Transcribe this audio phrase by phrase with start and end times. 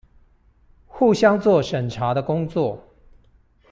[0.87, 2.83] 互相做審查的工作